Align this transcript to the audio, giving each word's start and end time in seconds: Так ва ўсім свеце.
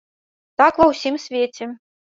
Так 0.61 0.73
ва 0.83 0.89
ўсім 0.93 1.21
свеце. 1.27 1.65